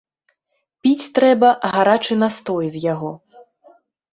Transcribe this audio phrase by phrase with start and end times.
[0.87, 3.11] Піць трэба гарачы настой з яго.